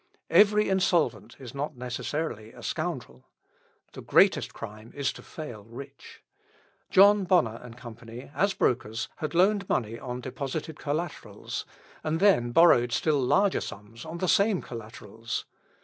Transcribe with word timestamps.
Every 0.31 0.67
insolvent 0.67 1.35
is 1.37 1.53
not 1.53 1.77
necessarily 1.77 2.53
a 2.53 2.63
scoundrel. 2.63 3.29
The 3.93 4.01
greatest 4.01 4.51
crime 4.51 4.91
is 4.95 5.13
to 5.13 5.21
fail 5.21 5.63
rich. 5.65 6.23
John 6.89 7.23
Bonner 7.23 7.59
& 7.77 7.77
Co., 7.77 7.95
as 8.33 8.55
brokers, 8.55 9.09
had 9.17 9.35
loaned 9.35 9.69
money 9.69 9.99
on 9.99 10.19
deposited 10.19 10.79
collaterals, 10.79 11.67
and 12.03 12.19
then 12.19 12.51
borrowed 12.51 12.91
still 12.91 13.21
larger 13.21 13.61
sums 13.61 14.03
on 14.03 14.17
the 14.17 14.27
same 14.27 14.59
collaterals. 14.59 15.45